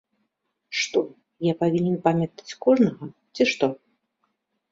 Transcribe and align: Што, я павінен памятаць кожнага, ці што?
Што, 0.83 0.99
я 1.47 1.51
павінен 1.61 1.95
памятаць 2.07 2.57
кожнага, 2.67 3.05
ці 3.37 3.43
што? 3.51 3.65